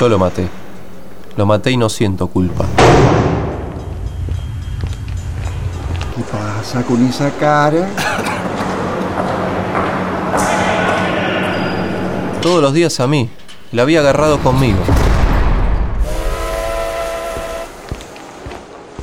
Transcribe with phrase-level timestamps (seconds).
[0.00, 0.48] Yo lo maté.
[1.36, 2.64] Lo maté y no siento culpa.
[6.16, 7.86] ¿Qué pasa con esa cara?
[12.40, 13.28] Todos los días a mí.
[13.72, 14.78] La había agarrado conmigo.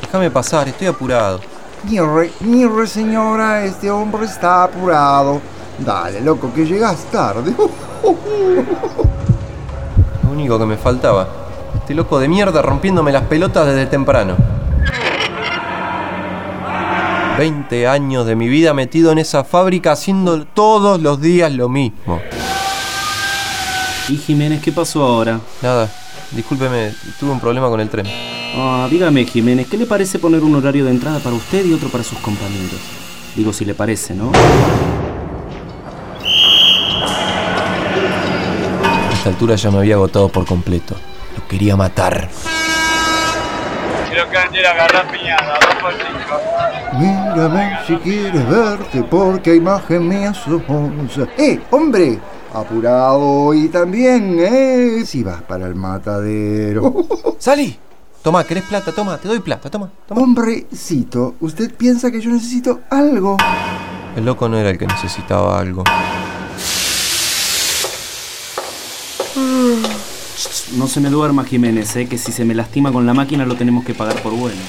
[0.00, 1.40] Déjame pasar, estoy apurado.
[1.82, 5.40] Mire, mire señora, este hombre está apurado.
[5.76, 7.52] Dale, loco, que llegas tarde.
[10.34, 11.28] Único que me faltaba.
[11.76, 14.36] Este loco de mierda rompiéndome las pelotas desde temprano.
[17.38, 22.20] 20 años de mi vida metido en esa fábrica haciendo todos los días lo mismo.
[24.08, 25.40] ¿Y Jiménez qué pasó ahora?
[25.62, 25.88] Nada,
[26.32, 28.06] discúlpeme, tuve un problema con el tren.
[28.56, 31.88] Ah, dígame Jiménez, ¿qué le parece poner un horario de entrada para usted y otro
[31.90, 32.80] para sus compañeros?
[33.36, 34.32] Digo si le parece, ¿no?
[39.24, 40.94] Esta altura ya me había agotado por completo.
[41.34, 42.28] Lo quería matar.
[46.92, 50.60] Mírame si quieres verte porque imagen mía sos.
[51.38, 52.18] ¡Eh, hombre!
[52.52, 55.02] Apurado y también, ¿eh?
[55.06, 56.92] Si vas para el matadero.
[57.38, 57.78] ¡Salí!
[58.20, 58.92] Toma, ¿querés plata?
[58.92, 60.20] Toma, te doy plata, toma, toma.
[60.20, 63.38] Hombrecito, ¿usted piensa que yo necesito algo?
[64.16, 65.82] El loco no era el que necesitaba algo.
[70.76, 72.06] No se me duerma Jiménez, ¿eh?
[72.06, 74.60] que si se me lastima con la máquina lo tenemos que pagar por bueno.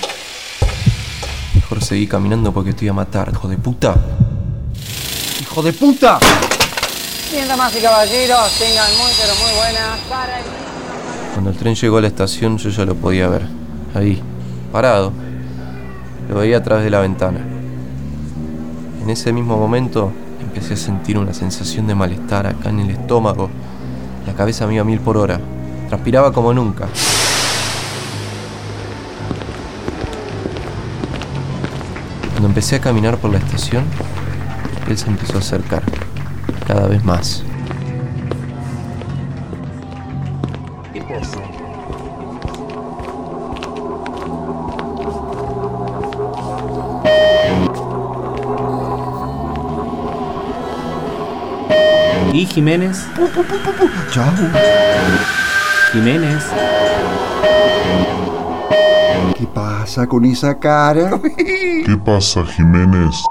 [1.55, 3.95] Mejor seguí caminando porque estoy a matar, hijo de puta.
[5.41, 6.19] ¡Hijo de puta!
[7.31, 10.45] Bien, damas y caballeros, tengan muy pero muy buenas para el
[11.33, 13.47] Cuando el tren llegó a la estación yo ya lo podía ver.
[13.95, 14.21] Ahí,
[14.71, 15.11] parado.
[16.29, 17.39] Lo veía a través de la ventana.
[19.01, 23.49] En ese mismo momento empecé a sentir una sensación de malestar acá en el estómago.
[24.27, 25.39] La cabeza me iba a mil por hora.
[25.87, 26.87] Transpiraba como nunca.
[32.31, 33.85] Cuando empecé a caminar por la estación,
[34.89, 35.83] él se empezó a acercar,
[36.67, 37.43] cada vez más.
[52.33, 53.07] ¿Y Jiménez?
[54.11, 54.33] Chao.
[55.95, 56.43] Jiménez.
[59.37, 61.21] ¿Qué pasa con esa cara?
[61.37, 63.23] ¿Qué pasa, Jiménez?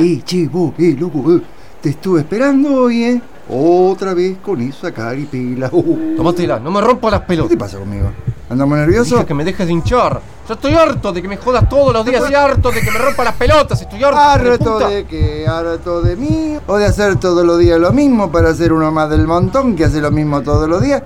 [0.00, 1.40] Eh, che, vos, eh, loco, eh.
[1.82, 3.22] Te estuve esperando hoy, ¿eh?
[3.48, 5.70] Otra vez con esa caripela.
[5.72, 6.16] Uh.
[6.16, 7.50] Tómatela, no me rompa las ¿Qué pelotas.
[7.50, 8.10] te pasa conmigo?
[8.50, 9.16] ¿Andamos nervioso?
[9.16, 10.20] Dije que me dejes de hinchar.
[10.48, 12.22] Yo estoy harto de que me jodas todos los días.
[12.22, 13.82] Estoy harto de que me rompa las pelotas.
[13.82, 14.16] Estoy harto.
[14.42, 14.88] de Harto puta.
[14.88, 18.72] de que, harto de mí, o de hacer todos los días lo mismo para ser
[18.72, 21.02] uno más del montón que hace lo mismo todos los días.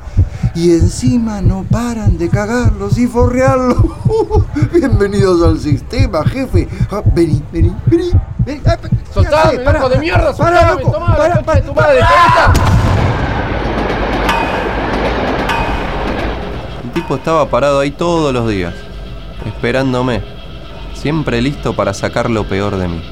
[0.55, 3.77] Y encima no paran de cagarlos y forrearlos.
[4.73, 6.69] Bienvenidos al sistema, jefe.
[6.93, 8.11] Ah, Vení, vení, vení.
[8.47, 8.61] vení.
[9.13, 10.33] Soltame, pará, loco de mierda.
[10.37, 10.83] pará, Soltame.
[10.83, 12.01] loco, Tomá, pará, de tu pará, madre.
[12.01, 12.53] pará.
[12.53, 12.63] tonta.
[16.95, 18.75] El estaba parado ahí todos los días,
[19.47, 20.23] esperándome,
[20.95, 23.03] siempre listo para sacar lo peor de mí.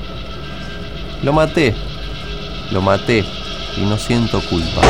[1.22, 1.74] Lo maté,
[2.70, 3.24] lo maté
[3.76, 4.80] y no siento culpa.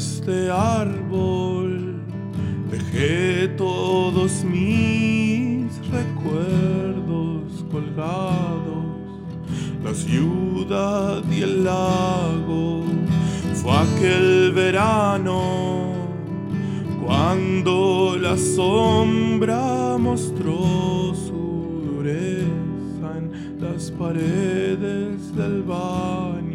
[0.00, 2.00] Este árbol
[2.70, 8.86] dejé todos mis recuerdos colgados.
[9.84, 12.84] La ciudad y el lago
[13.60, 15.92] fue aquel verano
[17.04, 26.49] cuando la sombra mostró su dureza en las paredes del bar.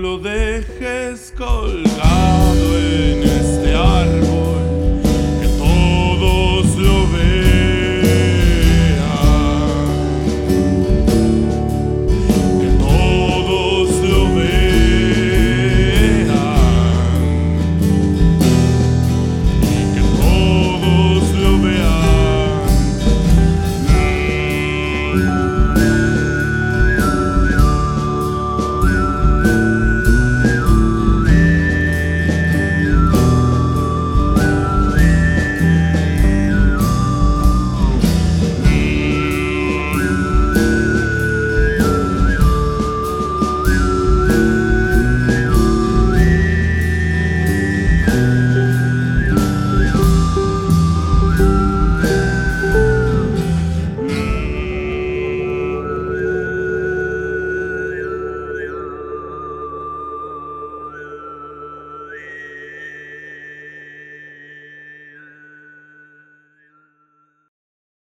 [0.00, 2.29] lo dejes colgar.